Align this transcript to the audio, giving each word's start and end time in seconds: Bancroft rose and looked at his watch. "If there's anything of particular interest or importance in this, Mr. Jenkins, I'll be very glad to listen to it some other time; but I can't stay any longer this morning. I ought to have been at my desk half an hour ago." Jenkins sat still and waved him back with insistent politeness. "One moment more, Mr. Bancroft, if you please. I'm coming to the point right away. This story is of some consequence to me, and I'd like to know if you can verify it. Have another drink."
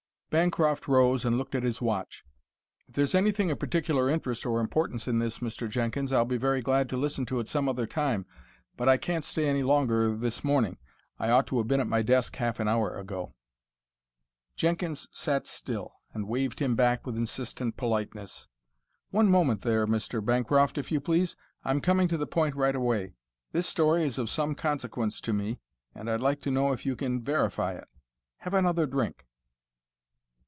Bancroft 0.31 0.87
rose 0.87 1.25
and 1.25 1.37
looked 1.37 1.55
at 1.55 1.63
his 1.63 1.81
watch. 1.81 2.23
"If 2.87 2.95
there's 2.95 3.13
anything 3.15 3.51
of 3.51 3.59
particular 3.59 4.09
interest 4.09 4.45
or 4.45 4.61
importance 4.61 5.05
in 5.05 5.19
this, 5.19 5.39
Mr. 5.39 5.67
Jenkins, 5.69 6.13
I'll 6.13 6.23
be 6.23 6.37
very 6.37 6.61
glad 6.61 6.87
to 6.87 6.95
listen 6.95 7.25
to 7.25 7.41
it 7.41 7.49
some 7.49 7.67
other 7.67 7.85
time; 7.85 8.25
but 8.77 8.87
I 8.87 8.95
can't 8.95 9.25
stay 9.25 9.49
any 9.49 9.61
longer 9.61 10.15
this 10.15 10.41
morning. 10.41 10.77
I 11.19 11.29
ought 11.31 11.47
to 11.47 11.57
have 11.57 11.67
been 11.67 11.81
at 11.81 11.87
my 11.87 12.01
desk 12.01 12.33
half 12.37 12.61
an 12.61 12.69
hour 12.69 12.95
ago." 12.97 13.33
Jenkins 14.55 15.05
sat 15.11 15.47
still 15.47 15.95
and 16.13 16.29
waved 16.29 16.61
him 16.61 16.77
back 16.77 17.05
with 17.05 17.17
insistent 17.17 17.75
politeness. 17.75 18.47
"One 19.09 19.29
moment 19.29 19.65
more, 19.65 19.85
Mr. 19.85 20.23
Bancroft, 20.23 20.77
if 20.77 20.93
you 20.93 21.01
please. 21.01 21.35
I'm 21.65 21.81
coming 21.81 22.07
to 22.07 22.15
the 22.17 22.25
point 22.25 22.55
right 22.55 22.73
away. 22.73 23.15
This 23.51 23.67
story 23.67 24.03
is 24.03 24.17
of 24.17 24.29
some 24.29 24.55
consequence 24.55 25.19
to 25.19 25.33
me, 25.33 25.59
and 25.93 26.09
I'd 26.09 26.21
like 26.21 26.39
to 26.43 26.51
know 26.51 26.71
if 26.71 26.85
you 26.85 26.95
can 26.95 27.21
verify 27.21 27.73
it. 27.73 27.89
Have 28.37 28.53
another 28.53 28.85
drink." 28.85 29.25